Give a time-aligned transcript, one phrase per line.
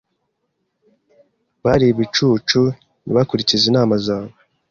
[1.63, 2.61] Bari ibicucu
[3.03, 4.31] ntibakurikize inama zawe.